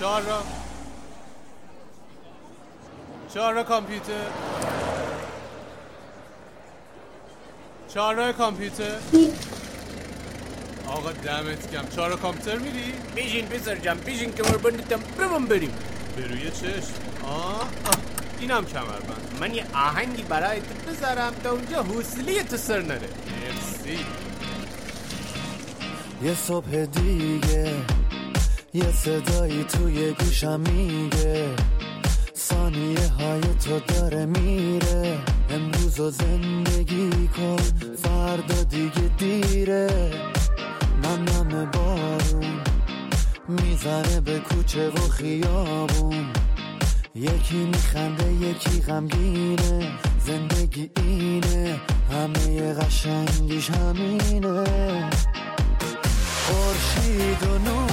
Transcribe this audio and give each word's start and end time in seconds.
چهار 0.00 0.22
را. 0.22 0.42
چهار 3.34 3.54
را 3.54 3.62
کامپیوتر. 3.62 4.12
چهار 7.94 8.14
را 8.14 8.32
کامپیوتر. 8.32 8.96
آقا 10.86 11.12
دمت 11.12 11.70
کم 11.72 11.88
چهار 11.96 12.10
را 12.10 12.16
کامپیوتر 12.16 12.58
میری؟ 12.58 12.94
بیشین 13.14 13.46
پسر 13.46 13.76
جم 13.76 13.94
بیشین 13.94 14.32
کمر 14.32 14.56
بندیتم 14.56 15.00
برم 15.18 15.46
بریم 15.46 15.72
به 16.16 16.26
روی 16.26 16.50
چشم. 16.50 16.92
آه, 17.24 17.60
آه. 17.60 17.68
اینم 18.40 18.64
کمربند. 18.64 19.36
من 19.40 19.54
یه 19.54 19.64
آهنگی 19.74 20.22
برای 20.22 20.60
تو 20.60 20.90
بذارم 20.90 21.34
تا 21.44 21.50
اونجا 21.50 21.82
حوصله 21.82 22.42
تو 22.42 22.56
سر 22.56 22.80
نره. 22.80 22.98
مرسی. 22.98 23.98
یه 26.22 26.34
صبح 26.34 26.84
دیگه. 26.84 27.99
یه 28.74 28.92
صدایی 28.92 29.64
توی 29.64 30.12
گوشم 30.12 30.60
میگه. 30.60 31.48
ثانیه 32.36 33.08
های 33.08 33.40
تو 33.40 33.80
داره 33.94 34.26
میره. 34.26 35.18
امروز 35.50 36.00
و 36.00 36.10
زندگی 36.10 37.28
کن 37.36 37.56
فردا 38.02 38.62
دیگه 38.62 39.10
دیره. 39.18 40.10
نم 41.02 41.24
نم 41.24 41.70
بارون 41.70 42.60
می‌زنه 43.48 44.20
به 44.20 44.38
کوچه 44.38 44.88
و 44.88 45.08
خیابون. 45.08 46.26
یکی 47.14 47.56
میخنده 47.56 48.32
یکی 48.32 48.80
غمگینه. 48.80 49.92
زندگی 50.26 50.90
اینه 50.96 51.80
همه 52.12 52.74
قشنگیش 52.74 53.70
همینه. 53.70 54.64
خورشید 56.46 57.42
و 57.42 57.58
نور 57.58 57.89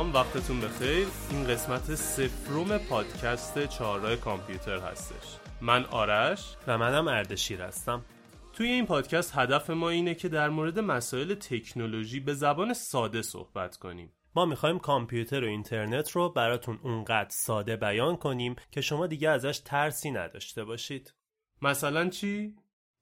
سلام 0.00 0.14
وقتتون 0.14 0.60
بخیر. 0.60 1.06
این 1.30 1.46
قسمت 1.46 1.94
سفروم 1.94 2.78
پادکست 2.78 3.66
چهارراه 3.66 4.16
کامپیوتر 4.16 4.78
هستش. 4.78 5.38
من 5.60 5.84
آرش. 5.84 6.56
و 6.66 6.78
منم 6.78 7.08
اردشیر 7.08 7.62
هستم. 7.62 8.04
توی 8.52 8.68
این 8.68 8.86
پادکست 8.86 9.32
هدف 9.38 9.70
ما 9.70 9.90
اینه 9.90 10.14
که 10.14 10.28
در 10.28 10.48
مورد 10.48 10.78
مسائل 10.78 11.34
تکنولوژی 11.34 12.20
به 12.20 12.34
زبان 12.34 12.72
ساده 12.74 13.22
صحبت 13.22 13.76
کنیم. 13.76 14.12
ما 14.36 14.44
می‌خوایم 14.44 14.78
کامپیوتر 14.78 15.44
و 15.44 15.48
اینترنت 15.48 16.10
رو 16.10 16.28
براتون 16.28 16.78
اونقدر 16.82 17.30
ساده 17.30 17.76
بیان 17.76 18.16
کنیم 18.16 18.56
که 18.70 18.80
شما 18.80 19.06
دیگه 19.06 19.28
ازش 19.30 19.58
ترسی 19.58 20.10
نداشته 20.10 20.64
باشید. 20.64 21.14
مثلا 21.62 22.08
چی؟ 22.08 22.56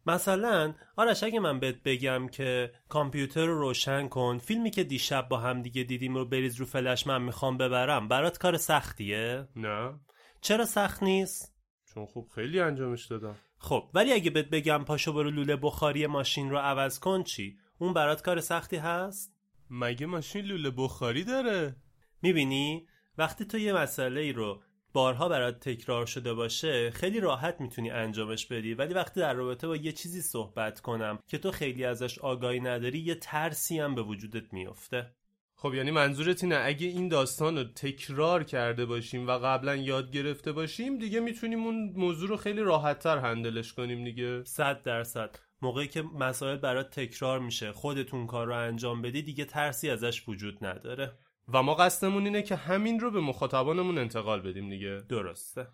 مثلا 0.07 0.75
آرش 0.97 1.23
اگه 1.23 1.41
من 1.41 1.61
بهت 1.61 1.83
بگم 1.83 2.29
که 2.29 2.73
کامپیوتر 2.89 3.47
رو 3.47 3.59
روشن 3.59 4.09
کن 4.09 4.39
فیلمی 4.39 4.71
که 4.71 4.85
دیشب 4.85 5.29
با 5.29 5.39
هم 5.39 5.63
دیگه 5.63 5.83
دیدیم 5.83 6.15
رو 6.15 6.25
بریز 6.25 6.57
رو 6.57 6.67
فلش 6.67 7.07
من 7.07 7.23
می‌خوام 7.23 7.57
ببرم 7.57 8.09
برات 8.09 8.39
کار 8.39 8.57
سختیه؟ 8.57 9.49
نه 9.57 9.95
چرا 10.41 10.65
سخت 10.65 11.03
نیست؟ 11.03 11.55
چون 11.95 12.07
خب 12.07 12.27
خیلی 12.35 12.61
انجامش 12.61 13.07
دادم 13.07 13.37
خب 13.59 13.91
ولی 13.95 14.13
اگه 14.13 14.31
بهت 14.31 14.51
بگم 14.51 14.85
پاشو 14.85 15.13
برو 15.13 15.31
لوله 15.31 15.57
بخاری 15.57 16.07
ماشین 16.07 16.51
رو 16.51 16.59
عوض 16.59 16.99
کن 16.99 17.23
چی؟ 17.23 17.59
اون 17.79 17.93
برات 17.93 18.23
کار 18.23 18.41
سختی 18.41 18.77
هست؟ 18.77 19.35
مگه 19.71 20.07
ماشین 20.07 20.45
لوله 20.45 20.71
بخاری 20.71 21.25
داره؟ 21.25 21.77
می‌بینی 22.23 22.87
وقتی 23.19 23.45
تو 23.45 23.59
یه 23.59 23.73
مسئله 23.73 24.21
ای 24.21 24.33
رو 24.33 24.63
بارها 24.93 25.29
برات 25.29 25.61
تکرار 25.61 26.07
شده 26.07 26.35
باشه 26.35 26.91
خیلی 26.91 27.21
راحت 27.21 27.61
می‌تونی 27.61 27.91
انجامش 27.91 28.47
بدی. 28.47 28.75
ولی 28.75 28.95
وقتی 28.95 29.21
در 29.21 29.35
رابطه 29.35 29.67
با 29.67 29.77
یه 29.77 29.93
چیزی 29.93 30.21
صحبت 30.21 30.81
کنم 30.81 31.19
که 31.27 31.39
تو 31.39 31.51
خیلی 31.51 31.85
ازش 31.85 32.19
آگاهی 32.19 32.61
نداری 32.61 32.99
یه 32.99 33.15
ترسی 33.15 33.79
هم 33.79 33.95
به 33.95 34.03
وجودت 34.03 34.53
میافته. 34.53 35.13
خب 35.55 35.75
یعنی 35.75 35.91
منظورت 35.91 36.45
اینه 36.45 36.61
اگه 36.63 36.87
این 36.87 37.09
داستان 37.09 37.59
رو 37.59 37.65
تکرار 37.65 38.45
کرده 38.45 38.87
باشیم 38.87 39.27
و 39.27 39.31
قبلا 39.31 39.77
یاد 39.77 40.11
گرفته 40.11 40.53
باشیم 40.53 40.99
دیگه 40.99 41.21
می‌تونیم 41.21 41.65
اون 41.65 41.93
موضوع 41.97 42.29
رو 42.29 42.37
خیلی 42.37 42.61
راحتتر 42.61 43.19
هندلش 43.19 43.73
کنیم 43.73 44.05
دیگه. 44.05 44.45
صد 44.45 44.83
درصد. 44.83 45.39
موقعی 45.63 45.89
که 45.89 46.03
مسائل 46.03 46.57
برات 46.57 47.01
تکرار 47.01 47.39
میشه 47.39 47.73
خودتون 47.73 48.27
کار 48.27 48.47
رو 48.47 48.55
انجام 48.55 49.03
بدی 49.03 49.23
دیگه 49.23 49.45
ترسی 49.45 49.91
ازش 49.91 50.29
وجود 50.29 50.65
نداره. 50.67 51.13
و 51.53 51.63
ما 51.63 51.75
قصدمون 51.75 52.25
اینه 52.25 52.43
که 52.43 52.57
همین 52.57 53.01
رو 53.01 53.11
به 53.11 53.21
مخاطبانمون 53.21 53.99
انتقال 53.99 54.41
بدیم 54.41 54.69
دیگه. 54.71 55.03
درسته. 55.09 55.69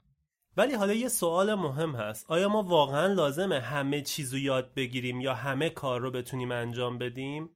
ولی 0.57 0.75
حالا 0.75 0.93
یه 0.93 1.09
سوال 1.09 1.55
مهم 1.55 1.95
هست. 1.95 2.31
آیا 2.31 2.49
ما 2.49 2.63
واقعا 2.63 3.07
لازمه 3.07 3.61
همه 3.61 4.03
چیز 4.03 4.33
رو 4.33 4.39
یاد 4.39 4.75
بگیریم 4.75 5.21
یا 5.21 5.35
همه 5.35 5.71
کار 5.71 6.01
رو 6.01 6.11
بتونیم 6.11 6.53
انجام 6.53 6.99
بدیم؟ 6.99 7.51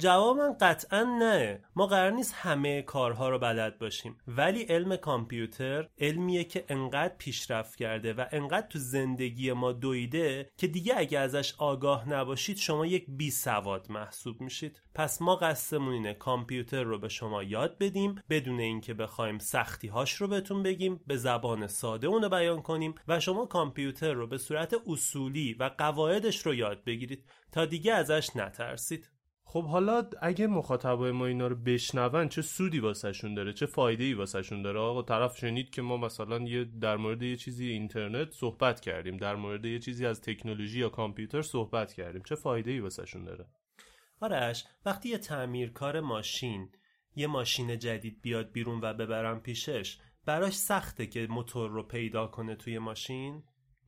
جواب 0.00 0.36
من 0.36 0.56
قطعا 0.60 1.02
نه. 1.02 1.64
ما 1.76 1.86
قرار 1.86 2.10
نیست 2.10 2.34
همه 2.36 2.82
کارها 2.82 3.28
رو 3.28 3.38
بلد 3.38 3.78
باشیم. 3.78 4.18
ولی 4.28 4.62
علم 4.62 4.96
کامپیوتر 4.96 5.88
علمیه 5.98 6.44
که 6.44 6.64
انقدر 6.68 7.14
پیشرفت 7.18 7.76
کرده 7.76 8.12
و 8.12 8.24
انقدر 8.32 8.66
تو 8.66 8.78
زندگی 8.78 9.52
ما 9.52 9.72
دویده 9.72 10.50
که 10.56 10.66
دیگه 10.66 10.94
اگه 10.96 11.18
ازش 11.18 11.54
آگاه 11.58 12.08
نباشید 12.08 12.56
شما 12.56 12.86
یک 12.86 13.04
بی 13.08 13.30
سواد 13.30 13.86
محسوب 13.90 14.40
میشید. 14.40 14.82
پس 14.94 15.22
ما 15.22 15.36
قصدمون 15.36 15.92
اینه 15.92 16.14
کامپیوتر 16.14 16.82
رو 16.82 16.98
به 16.98 17.08
شما 17.08 17.42
یاد 17.42 17.78
بدیم 17.78 18.22
بدون 18.30 18.60
اینکه 18.60 18.94
بخوایم 18.94 19.38
سختی 19.38 19.88
هاش 19.88 20.12
رو 20.12 20.28
بهتون 20.28 20.62
بگیم 20.62 21.00
به 21.06 21.16
زبان 21.16 21.66
ساده 21.66 22.06
اونو 22.06 22.28
بیان 22.28 22.62
کنیم 22.62 22.94
و 23.08 23.20
شما 23.20 23.46
کامپیوتر 23.46 24.12
رو 24.12 24.26
به 24.26 24.38
صورت 24.38 24.74
اصولی 24.86 25.54
و 25.54 25.70
قواعدش 25.78 26.46
رو 26.46 26.54
یاد 26.54 26.84
بگیرید. 26.84 27.24
تا 27.52 27.66
دیگه 27.66 27.92
ازش 27.92 28.36
نترسید. 28.36 29.10
خب 29.52 29.64
حالا 29.64 30.08
اگه 30.22 30.46
مخاطبای 30.46 31.12
ما 31.12 31.26
اینا 31.26 31.46
رو 31.46 31.56
بشنون 31.56 32.28
چه 32.28 32.42
سودی 32.42 32.78
واسهشون 32.78 33.34
داره؟ 33.34 33.52
چه 33.52 33.66
فایده 33.66 34.04
ای 34.04 34.14
واسهشون 34.14 34.62
داره؟ 34.62 34.80
آقا 34.80 35.02
طرف 35.02 35.38
شنید 35.38 35.70
که 35.70 35.82
ما 35.82 35.96
مثلا 35.96 36.38
یه 36.38 36.64
در 36.64 36.96
مورد 36.96 37.22
یه 37.22 37.36
چیزی 37.36 37.66
اینترنت 37.66 38.30
صحبت 38.30 38.80
کردیم 38.80 39.16
در 39.16 39.36
مورد 39.36 39.64
یه 39.64 39.78
چیزی 39.78 40.06
از 40.06 40.20
تکنولوژی 40.20 40.80
یا 40.80 40.88
کامپیوتر 40.88 41.42
صحبت 41.42 41.92
کردیم. 41.92 42.22
چه 42.22 42.34
فایده 42.34 42.70
ای 42.70 42.80
واسهشون 42.80 43.24
داره؟ 43.24 43.46
آرش 44.20 44.64
وقتی 44.86 45.08
یه 45.08 45.18
تعمیرکار 45.18 46.00
ماشین 46.00 46.72
یه 47.16 47.26
ماشین 47.26 47.78
جدید 47.78 48.20
بیاد 48.22 48.52
بیرون 48.52 48.80
و 48.80 48.94
ببرم 48.94 49.40
پیشش 49.40 49.98
براش 50.26 50.54
سخته 50.54 51.06
که 51.06 51.26
موتور 51.30 51.70
رو 51.70 51.82
پیدا 51.82 52.26
کنه 52.26 52.56
توی 52.56 52.78
ماشین؟ 52.78 53.42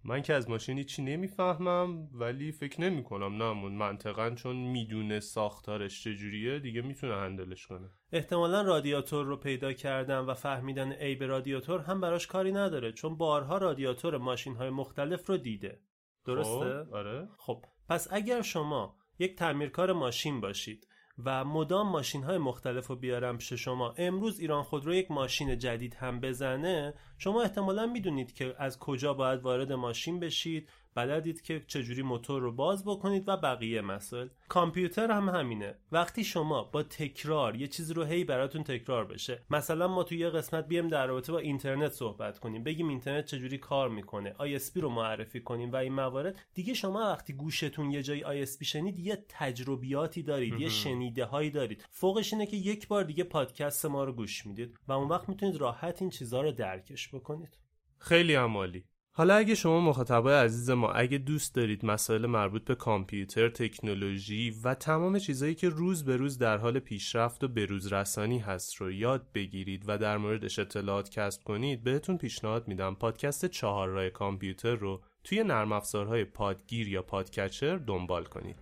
من 0.04 0.22
که 0.22 0.34
از 0.34 0.50
ماشین 0.50 0.78
هیچی 0.78 1.02
نمی‌فهمم 1.02 2.08
ولی 2.12 2.52
فکر 2.52 2.80
نمی 2.80 3.04
کنم 3.04 3.42
نمون 3.42 3.72
منطقا 3.72 4.30
چون 4.30 4.56
می‌دونه 4.56 5.20
ساختارش 5.20 6.04
چجوریه 6.04 6.58
دیگه 6.58 6.82
می‌تونه 6.82 7.14
هندلش 7.14 7.66
کنه. 7.66 7.90
احتمالا 8.12 8.62
رادیاتور 8.62 9.26
رو 9.26 9.36
پیدا 9.36 9.72
کردن 9.72 10.18
و 10.18 10.34
فهمیدن 10.34 10.92
عیب 10.92 11.24
رادیاتور 11.24 11.80
هم 11.80 12.00
براش 12.00 12.26
کاری 12.26 12.52
نداره 12.52 12.92
چون 12.92 13.16
بارها 13.16 13.58
رادیاتور 13.58 14.18
ماشین 14.18 14.54
های 14.54 14.70
مختلف 14.70 15.26
رو 15.26 15.36
دیده. 15.36 15.80
درسته؟ 16.24 16.84
خب، 16.84 16.94
آره. 16.94 17.28
خب 17.38 17.64
پس 17.88 18.08
اگر 18.10 18.42
شما 18.42 18.96
یک 19.18 19.36
تعمیرکار 19.36 19.92
ماشین 19.92 20.40
باشید 20.40 20.88
و 21.24 21.44
مدام 21.44 21.88
ماشین 21.88 22.22
های 22.22 22.38
مختلف 22.38 22.86
رو 22.86 22.96
بیارم 22.96 23.38
پیش 23.38 23.52
شما. 23.52 23.94
امروز 23.96 24.40
ایران 24.40 24.62
خودرو 24.62 24.94
یک 24.94 25.10
ماشین 25.10 25.58
جدید 25.58 25.94
هم 25.94 26.20
بزنه. 26.20 26.94
شما 27.18 27.42
احتمالا 27.42 27.86
می‌دونید 27.86 28.32
که 28.34 28.54
از 28.58 28.78
کجا 28.78 29.14
باید 29.14 29.40
وارد 29.40 29.72
ماشین 29.72 30.20
بشید. 30.20 30.68
بلدید 30.94 31.42
که 31.42 31.60
چجوری 31.66 32.02
موتور 32.02 32.42
رو 32.42 32.52
باز 32.52 32.84
بکنید 32.84 33.28
و 33.28 33.36
بقیه 33.36 33.80
مسائل. 33.80 34.28
کامپیوتر 34.48 35.10
هم 35.10 35.28
همینه. 35.28 35.74
وقتی 35.92 36.24
شما 36.24 36.62
با 36.64 36.82
تکرار 36.82 37.56
یه 37.56 37.66
چیزی 37.66 37.94
رو 37.94 38.04
هی 38.04 38.24
براتون 38.24 38.62
تکرار 38.62 39.04
بشه 39.04 39.42
مثلا 39.50 39.88
ما 39.88 40.02
توی 40.02 40.18
یه 40.18 40.30
قسمت 40.30 40.68
بیم 40.68 40.88
در 40.88 41.06
رابطه 41.06 41.32
با 41.32 41.38
اینترنت 41.38 41.92
صحبت 41.92 42.38
کنیم 42.38 42.64
بگیم 42.64 42.88
اینترنت 42.88 43.24
چجوری 43.24 43.58
کار 43.58 43.88
می‌کنه 43.88 44.34
ISP 44.38 44.76
رو 44.76 44.88
معرفی 44.88 45.40
کنیم 45.40 45.72
و 45.72 45.76
این 45.76 45.92
موارد 45.92 46.40
دیگه 46.54 46.74
شما 46.74 46.98
وقتی 46.98 47.32
گوشتون 47.32 47.90
یه 47.90 48.02
جای 48.02 48.46
ISP 48.46 48.64
شنید 48.64 48.98
یه 48.98 49.24
تجربیاتی 49.28 50.22
دارید 50.22 50.60
یه 50.60 50.68
شنیده 50.68 51.24
هایی 51.24 51.50
دارید. 51.50 51.84
فوقش 51.90 52.32
اینه 52.32 52.46
که 52.46 52.56
یک 52.56 52.88
بار 52.88 53.04
دیگه 53.04 53.24
پادکست 53.24 53.86
ما 53.86 54.04
رو 54.04 54.12
گوش 54.12 54.46
می‌دید 54.46 54.78
و 54.88 54.92
اون 54.92 55.08
وقت 55.08 55.28
می‌تونید 55.28 55.56
راحت 55.56 56.02
این 56.02 56.10
چیزها 56.10 56.40
رو 56.42 56.52
درکش 56.52 57.14
بکنید. 57.14 57.58
خیلی 57.98 58.34
عمالی. 58.34 58.84
حالا 59.14 59.34
اگه 59.34 59.54
شما 59.54 59.80
مخاطبای 59.80 60.34
عزیز 60.34 60.70
ما 60.70 60.92
اگه 60.92 61.18
دوست 61.18 61.54
دارید 61.54 61.84
مسائل 61.84 62.26
مربوط 62.26 62.64
به 62.64 62.74
کامپیوتر، 62.74 63.48
تکنولوژی 63.48 64.54
و 64.64 64.74
تمام 64.74 65.18
چیزهایی 65.18 65.54
که 65.54 65.68
روز 65.68 66.04
به 66.04 66.16
روز 66.16 66.38
در 66.38 66.56
حال 66.56 66.78
پیشرفت 66.78 67.44
و 67.44 67.48
بروز 67.48 67.92
رسانی 67.92 68.38
هست 68.38 68.74
رو 68.74 68.92
یاد 68.92 69.26
بگیرید 69.34 69.84
و 69.86 69.98
در 69.98 70.16
موردش 70.16 70.58
اطلاعات 70.58 71.10
کسب 71.10 71.42
کنید 71.42 71.84
بهتون 71.84 72.18
پیشنهاد 72.18 72.68
میدم 72.68 72.94
پادکست 72.94 73.46
چهار 73.46 73.88
راه 73.88 74.10
کامپیوتر 74.10 74.74
رو 74.74 75.00
توی 75.24 75.44
نرم 75.44 75.72
افزارهای 75.72 76.24
پادگیر 76.24 76.88
یا 76.88 77.02
پادکچر 77.02 77.76
دنبال 77.76 78.24
کنید. 78.24 78.56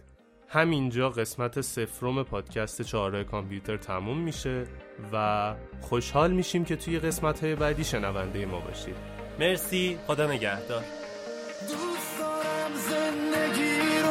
همینجا 0.49 1.11
قسمت 1.11 1.61
سفرم 1.61 2.23
پادکست 2.23 2.83
چهار 2.83 3.25
کامپیوتر 3.25 3.77
تموم 3.77 4.19
میشه 4.19 4.65
و 5.13 5.55
خوشحال 5.81 6.33
میشیم 6.33 6.65
که 6.65 6.77
توی 6.77 6.99
قسمت 6.99 7.45
های 7.45 7.55
بعدی 7.55 7.85
شنونده 7.85 8.47
ما 8.47 8.61
باشید. 8.61 9.20
مرسی 9.41 9.99
خدا 10.07 10.27
نگهدار. 10.27 10.85
دوست 11.61 12.19
دارم 12.19 12.73
زندگی 12.75 14.03